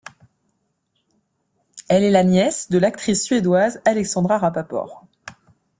Elle 1.87 2.01
est 2.03 2.09
la 2.09 2.23
nièce 2.23 2.71
de 2.71 2.79
l'actrice 2.79 3.21
suédoise 3.23 3.83
Alexandra 3.85 4.39
Rapaport. 4.39 5.05